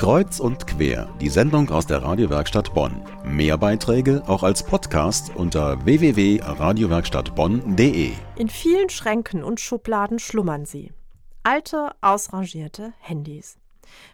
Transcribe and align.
Kreuz 0.00 0.40
und 0.40 0.66
quer, 0.66 1.14
die 1.20 1.28
Sendung 1.28 1.68
aus 1.68 1.86
der 1.86 2.02
Radiowerkstatt 2.02 2.72
Bonn. 2.72 3.04
Mehr 3.22 3.58
Beiträge 3.58 4.22
auch 4.26 4.42
als 4.42 4.62
Podcast 4.62 5.36
unter 5.36 5.84
www.radiowerkstattbonn.de. 5.84 8.12
In 8.36 8.48
vielen 8.48 8.88
Schränken 8.88 9.44
und 9.44 9.60
Schubladen 9.60 10.18
schlummern 10.18 10.64
sie. 10.64 10.94
Alte, 11.42 11.90
ausrangierte 12.00 12.94
Handys. 13.00 13.58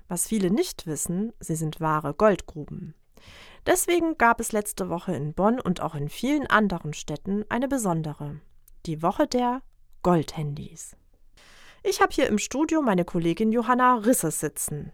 Was 0.08 0.26
viele 0.26 0.50
nicht 0.50 0.88
wissen, 0.88 1.32
sie 1.38 1.54
sind 1.54 1.80
wahre 1.80 2.14
Goldgruben. 2.14 2.96
Deswegen 3.64 4.18
gab 4.18 4.40
es 4.40 4.50
letzte 4.50 4.88
Woche 4.88 5.14
in 5.14 5.34
Bonn 5.34 5.60
und 5.60 5.82
auch 5.82 5.94
in 5.94 6.08
vielen 6.08 6.48
anderen 6.48 6.94
Städten 6.94 7.44
eine 7.48 7.68
besondere. 7.68 8.40
Die 8.86 9.02
Woche 9.02 9.28
der 9.28 9.62
Goldhandys. 10.02 10.96
Ich 11.84 12.00
habe 12.00 12.12
hier 12.12 12.26
im 12.26 12.38
Studio 12.38 12.82
meine 12.82 13.04
Kollegin 13.04 13.52
Johanna 13.52 13.98
Risses 13.98 14.40
sitzen. 14.40 14.90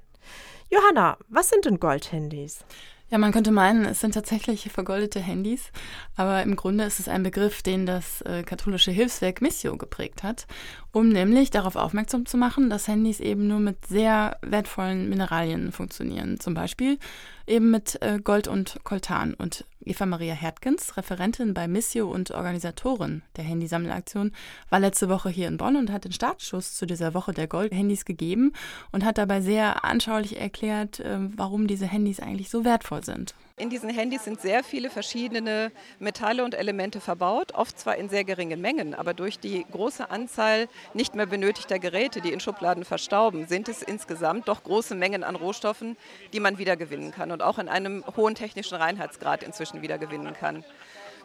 Johanna, 0.73 1.18
was 1.29 1.50
sind 1.50 1.66
denn 1.66 1.79
Goldhandys? 1.79 2.64
Ja, 3.11 3.18
man 3.18 3.31
könnte 3.31 3.50
meinen, 3.50 3.85
es 3.85 4.00
sind 4.00 4.14
tatsächlich 4.14 4.71
vergoldete 4.72 5.21
Handys, 5.21 5.71
aber 6.17 6.43
im 6.43 6.57
Grunde 6.57 6.85
ist 6.85 6.98
es 6.98 7.08
ein 7.08 7.22
Begriff, 7.22 7.61
den 7.61 7.85
das 7.85 8.22
äh, 8.22 8.43
katholische 8.43 8.90
Hilfswerk 8.90 9.43
Missio 9.43 9.76
geprägt 9.76 10.22
hat, 10.22 10.46
um 10.90 11.11
nämlich 11.11 11.50
darauf 11.50 11.76
aufmerksam 11.76 12.25
zu 12.25 12.39
machen, 12.39 12.71
dass 12.71 12.89
Handys 12.89 13.21
eben 13.21 13.48
nur 13.48 13.61
mit 13.61 13.85
sehr 13.86 14.39
wertvollen 14.40 15.11
Mineralien 15.11 15.72
funktionieren. 15.72 16.40
Zum 16.40 16.54
Beispiel 16.54 16.98
eben 17.46 17.70
mit 17.70 18.00
äh, 18.00 18.18
Gold 18.25 18.48
und 18.48 18.81
Koltan. 18.82 19.34
Und 19.34 19.67
Eva 19.85 20.07
Maria 20.07 20.35
Hertgens, 20.35 20.96
Referentin 20.96 21.54
bei 21.54 21.68
Missio 21.68 22.11
und 22.11 22.31
Organisatorin 22.31 23.23
der 23.36 23.45
Handysammelaktion, 23.45 24.32
war 24.71 24.81
letzte 24.81 25.09
Woche 25.09 25.29
hier 25.29 25.49
in 25.49 25.57
Bonn 25.57 25.77
und 25.77 25.90
hat 25.90 26.04
den 26.04 26.13
Startschuss 26.13 26.75
zu 26.75 26.86
dieser 26.86 27.14
Woche 27.14 27.32
der 27.32 27.46
Goldhandys 27.46 28.04
gegeben 28.04 28.53
und 28.93 29.04
hat 29.04 29.18
dabei 29.18 29.40
sehr 29.40 29.85
anschaulich 29.85 30.40
erklärt, 30.40 31.00
äh, 31.00 31.18
warum 31.37 31.67
diese 31.67 31.87
Handys 31.87 32.20
eigentlich 32.20 32.50
so 32.50 32.64
wertvoll 32.64 33.05
sind. 33.05 33.34
In 33.58 33.69
diesen 33.69 33.91
Handys 33.91 34.25
sind 34.25 34.41
sehr 34.41 34.64
viele 34.64 34.89
verschiedene 34.89 35.72
Metalle 35.98 36.42
und 36.42 36.55
Elemente 36.55 37.00
verbaut, 37.00 37.53
oft 37.53 37.78
zwar 37.78 37.97
in 37.97 38.09
sehr 38.09 38.25
geringen 38.25 38.62
Mengen, 38.62 38.94
aber 38.94 39.12
durch 39.12 39.39
die 39.39 39.67
große 39.70 40.11
Anzahl 40.11 40.69
nicht 40.94 41.14
mehr 41.14 41.27
benötigter 41.27 41.78
Geräte, 41.78 42.22
die 42.22 42.33
in 42.33 42.41
Schubladen 42.41 42.84
verstauben, 42.84 43.47
sind 43.47 43.69
es 43.69 43.83
insgesamt 43.83 44.48
doch 44.48 44.64
große 44.64 44.94
Mengen 44.94 45.22
an 45.22 45.36
Rohstoffen, 45.36 45.98
die 46.33 46.41
man 46.41 46.56
wiedergewinnen 46.56 47.12
kann 47.12 47.31
und 47.31 47.42
auch 47.42 47.59
in 47.59 47.69
einem 47.69 48.05
hohen 48.17 48.34
technischen 48.34 48.77
Reinheitsgrad 48.77 49.42
inzwischen 49.42 49.83
wiedergewinnen 49.83 50.33
kann. 50.33 50.64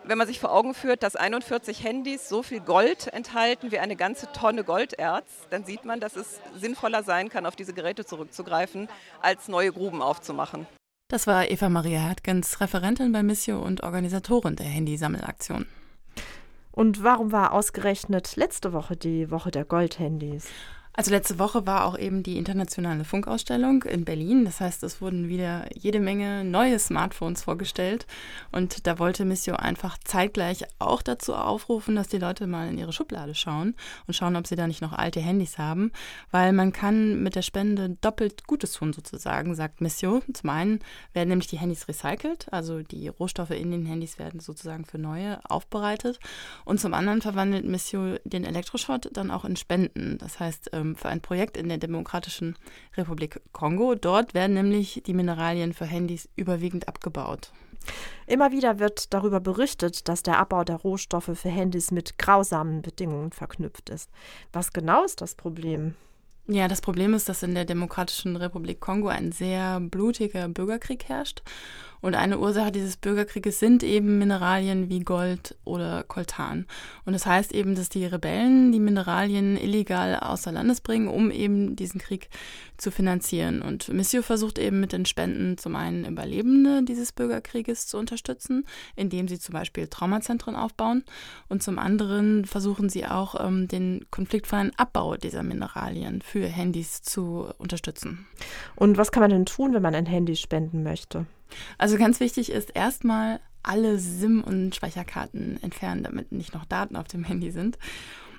Wenn 0.04 0.18
man 0.18 0.28
sich 0.28 0.40
vor 0.40 0.54
Augen 0.54 0.74
führt, 0.74 1.04
dass 1.04 1.16
41 1.16 1.84
Handys 1.84 2.30
so 2.30 2.44
viel 2.44 2.60
Gold 2.60 3.08
enthalten 3.14 3.72
wie 3.72 3.80
eine 3.80 3.96
ganze 3.96 4.32
Tonne 4.32 4.64
Golderz, 4.64 5.48
dann 5.50 5.66
sieht 5.66 5.86
man, 5.86 6.00
dass 6.00 6.16
es 6.16 6.40
sinnvoller 6.56 7.04
sein 7.04 7.30
kann, 7.30 7.46
auf 7.46 7.56
diese 7.56 7.74
Geräte 7.74 8.06
zurückzugreifen, 8.06 8.90
als 9.22 9.48
neue 9.48 9.72
Gruben 9.72 10.02
aufzumachen. 10.02 10.68
Das 11.10 11.26
war 11.26 11.50
Eva 11.50 11.70
Maria 11.70 12.00
Hertgens, 12.00 12.60
Referentin 12.60 13.14
bei 13.14 13.24
Missio 13.24 13.62
und 13.62 13.82
Organisatorin 13.82 14.58
der 14.58 14.66
Handysammelaktion. 14.66 15.66
Und 16.74 17.02
warum 17.02 17.32
war 17.32 17.54
ausgerechnet 17.54 18.36
letzte 18.36 18.74
Woche 18.74 18.98
die 18.98 19.32
Woche 19.32 19.50
der 19.50 19.64
Goldhandys? 19.64 20.50
Also 21.00 21.12
letzte 21.12 21.38
Woche 21.38 21.68
war 21.68 21.86
auch 21.86 21.96
eben 21.96 22.24
die 22.24 22.40
internationale 22.40 23.04
Funkausstellung 23.04 23.84
in 23.84 24.04
Berlin. 24.04 24.46
Das 24.46 24.60
heißt, 24.60 24.82
es 24.82 25.00
wurden 25.00 25.30
wieder 25.30 25.68
jede 25.76 26.00
Menge 26.00 26.44
neue 26.44 26.80
Smartphones 26.80 27.44
vorgestellt. 27.44 28.08
Und 28.52 28.88
da 28.88 28.98
wollte 28.98 29.24
Missio 29.24 29.56
einfach 29.58 30.00
zeitgleich 30.04 30.64
auch 30.80 31.04
dazu 31.04 31.36
aufrufen, 31.36 31.96
dass 31.96 32.08
die 32.08 32.18
Leute 32.18 32.48
mal 32.48 32.68
in 32.68 32.80
ihre 32.80 32.94
Schublade 32.94 33.36
schauen 33.36 33.76
und 34.08 34.16
schauen, 34.16 34.36
ob 34.36 34.48
sie 34.48 34.56
da 34.56 34.66
nicht 34.66 34.82
noch 34.82 34.92
alte 34.92 35.20
Handys 35.20 35.60
haben. 35.60 35.92
Weil 36.32 36.52
man 36.52 36.74
kann 36.74 37.22
mit 37.22 37.36
der 37.36 37.44
Spende 37.44 37.96
doppelt 38.02 38.48
Gutes 38.48 38.74
tun 38.74 38.92
sozusagen, 38.92 39.54
sagt 39.54 39.82
Missio. 39.82 40.24
Zum 40.34 40.50
einen 40.50 40.80
werden 41.14 41.30
nämlich 41.30 41.48
die 41.48 41.60
Handys 41.60 41.88
recycelt, 41.88 42.52
also 42.52 42.82
die 42.82 43.10
Rohstoffe 43.10 43.52
in 43.52 43.70
den 43.70 43.86
Handys 43.86 44.18
werden 44.18 44.40
sozusagen 44.40 44.84
für 44.84 44.98
neue 44.98 45.40
aufbereitet. 45.48 46.20
Und 46.66 46.80
zum 46.80 46.96
anderen 46.96 47.22
verwandelt 47.22 47.66
Missio 47.66 48.18
den 48.24 48.46
Elektroschrott 48.46 49.12
dann 49.14 49.30
auch 49.30 49.46
in 49.46 49.58
Spenden. 49.58 50.18
Das 50.18 50.40
heißt, 50.40 50.72
ähm, 50.74 50.87
für 50.96 51.10
ein 51.10 51.22
Projekt 51.22 51.58
in 51.58 51.70
der 51.70 51.78
Demokratischen 51.78 52.56
Republik 52.96 53.42
Kongo. 53.52 53.96
Dort 53.96 54.34
werden 54.34 54.54
nämlich 54.54 55.04
die 55.06 55.14
Mineralien 55.14 55.74
für 55.74 55.86
Handys 55.86 56.30
überwiegend 56.36 56.88
abgebaut. 56.88 57.52
Immer 58.26 58.52
wieder 58.52 58.80
wird 58.80 59.14
darüber 59.14 59.40
berichtet, 59.40 60.08
dass 60.08 60.24
der 60.24 60.40
Abbau 60.40 60.64
der 60.64 60.76
Rohstoffe 60.78 61.32
für 61.34 61.50
Handys 61.50 61.92
mit 61.92 62.18
grausamen 62.18 62.82
Bedingungen 62.82 63.32
verknüpft 63.32 63.90
ist. 63.90 64.10
Was 64.52 64.74
genau 64.74 65.04
ist 65.04 65.22
das 65.22 65.36
Problem? 65.36 65.96
Ja, 66.50 66.70
das 66.70 66.80
Problem 66.80 67.14
ist, 67.14 67.28
dass 67.28 67.44
in 67.44 67.56
der 67.56 67.66
Demokratischen 67.66 68.38
Republik 68.38 68.80
Kongo 68.80 69.10
ein 69.10 69.34
sehr 69.34 69.82
blutiger 69.82 70.48
Bürgerkrieg 70.48 71.04
herrscht 71.10 71.42
und 72.02 72.16
eine 72.16 72.40
Ursache 72.40 72.72
dieses 72.72 72.98
Bürgerkrieges 72.98 73.60
sind 73.60 73.84
eben 73.84 74.18
Mineralien 74.18 74.90
wie 74.90 75.00
Gold 75.00 75.56
oder 75.64 76.04
Koltan. 76.04 76.66
Und 77.06 77.14
das 77.14 77.26
heißt 77.26 77.54
eben, 77.54 77.76
dass 77.76 77.90
die 77.90 78.06
Rebellen 78.06 78.72
die 78.72 78.80
Mineralien 78.80 79.58
illegal 79.58 80.20
außer 80.20 80.52
Landes 80.52 80.82
bringen, 80.82 81.08
um 81.08 81.32
eben 81.32 81.76
diesen 81.76 82.00
Krieg 82.00 82.30
zu 82.78 82.92
finanzieren. 82.92 83.62
Und 83.62 83.90
Missio 83.90 84.22
versucht 84.22 84.60
eben 84.60 84.80
mit 84.80 84.94
den 84.94 85.06
Spenden 85.06 85.58
zum 85.58 85.76
einen 85.76 86.06
Überlebende 86.06 86.84
dieses 86.84 87.12
Bürgerkrieges 87.12 87.88
zu 87.88 87.98
unterstützen, 87.98 88.66
indem 88.96 89.28
sie 89.28 89.40
zum 89.40 89.54
Beispiel 89.54 89.88
Traumazentren 89.88 90.56
aufbauen. 90.56 91.04
Und 91.50 91.64
zum 91.64 91.80
anderen 91.80 92.46
versuchen 92.46 92.90
sie 92.90 93.06
auch 93.06 93.36
ähm, 93.44 93.68
den 93.68 94.06
konfliktfreien 94.12 94.72
Abbau 94.78 95.18
dieser 95.18 95.44
Mineralien 95.44 96.22
für 96.22 96.46
Handys 96.46 97.02
zu 97.02 97.50
unterstützen. 97.58 98.28
Und 98.76 98.98
was 98.98 99.12
kann 99.12 99.22
man 99.22 99.32
denn 99.32 99.46
tun, 99.46 99.74
wenn 99.74 99.82
man 99.82 99.96
ein 99.96 100.06
Handy 100.06 100.36
spenden 100.36 100.84
möchte? 100.84 101.26
Also 101.78 101.98
ganz 101.98 102.20
wichtig 102.20 102.52
ist 102.52 102.76
erstmal 102.76 103.40
alle 103.64 104.00
SIM- 104.00 104.44
und 104.44 104.76
Speicherkarten 104.76 105.62
entfernen, 105.62 106.04
damit 106.04 106.32
nicht 106.32 106.54
noch 106.54 106.66
Daten 106.66 106.96
auf 106.96 107.08
dem 107.08 107.24
Handy 107.24 107.52
sind. 107.52 107.78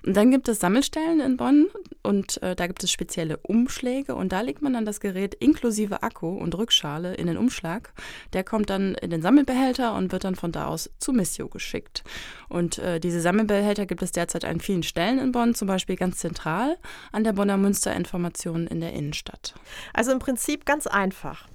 Und 0.06 0.16
dann 0.16 0.30
gibt 0.30 0.48
es 0.48 0.60
Sammelstellen 0.60 1.20
in 1.20 1.36
Bonn 1.36 1.66
und 2.02 2.40
äh, 2.42 2.54
da 2.54 2.66
gibt 2.66 2.82
es 2.82 2.90
spezielle 2.90 3.36
Umschläge 3.38 4.14
und 4.14 4.32
da 4.32 4.40
legt 4.40 4.62
man 4.62 4.72
dann 4.72 4.84
das 4.86 5.00
Gerät 5.00 5.34
inklusive 5.34 6.02
Akku 6.02 6.28
und 6.28 6.56
Rückschale 6.56 7.14
in 7.14 7.26
den 7.26 7.36
Umschlag. 7.36 7.92
Der 8.32 8.44
kommt 8.44 8.70
dann 8.70 8.94
in 8.94 9.10
den 9.10 9.22
Sammelbehälter 9.22 9.94
und 9.94 10.12
wird 10.12 10.24
dann 10.24 10.36
von 10.36 10.52
da 10.52 10.66
aus 10.66 10.90
zu 10.98 11.12
Missio 11.12 11.48
geschickt. 11.48 12.04
Und 12.48 12.78
äh, 12.78 13.00
diese 13.00 13.20
Sammelbehälter 13.20 13.86
gibt 13.86 14.02
es 14.02 14.12
derzeit 14.12 14.44
an 14.44 14.60
vielen 14.60 14.82
Stellen 14.82 15.18
in 15.18 15.32
Bonn, 15.32 15.54
zum 15.54 15.68
Beispiel 15.68 15.96
ganz 15.96 16.18
zentral 16.18 16.76
an 17.12 17.24
der 17.24 17.32
Bonner 17.32 17.56
Münsterinformation 17.56 18.66
in 18.66 18.80
der 18.80 18.92
Innenstadt. 18.92 19.54
Also 19.92 20.12
im 20.12 20.20
Prinzip 20.20 20.64
ganz 20.64 20.86
einfach. 20.86 21.48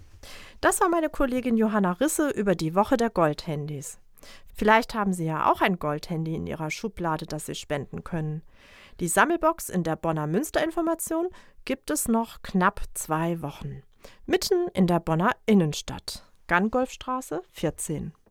Das 0.63 0.79
war 0.79 0.87
meine 0.87 1.09
Kollegin 1.09 1.57
Johanna 1.57 1.91
Risse 1.91 2.29
über 2.29 2.55
die 2.55 2.73
Woche 2.73 2.95
der 2.95 3.09
Goldhandys. 3.09 3.99
Vielleicht 4.55 4.95
haben 4.95 5.11
Sie 5.11 5.25
ja 5.25 5.51
auch 5.51 5.59
ein 5.59 5.77
Goldhandy 5.77 6.35
in 6.35 6.47
Ihrer 6.47 6.71
Schublade, 6.71 7.25
das 7.25 7.47
Sie 7.47 7.55
spenden 7.55 8.05
können. 8.05 8.43
Die 9.01 9.09
Sammelbox 9.09 9.67
in 9.67 9.83
der 9.83 9.97
Bonner 9.97 10.25
Münsterinformation 10.25 11.27
gibt 11.65 11.91
es 11.91 12.07
noch 12.07 12.43
knapp 12.43 12.79
zwei 12.93 13.41
Wochen. 13.41 13.83
Mitten 14.25 14.69
in 14.73 14.87
der 14.87 15.01
Bonner 15.01 15.31
Innenstadt. 15.45 16.23
Gangolfstraße 16.47 17.41
14. 17.51 18.13